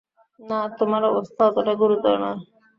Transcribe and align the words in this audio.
না, 0.39 0.59
তোমার 0.77 1.01
অবস্থা 1.11 1.41
অতোটা 1.49 1.73
গুরুতর 1.81 2.15
নয়। 2.23 2.39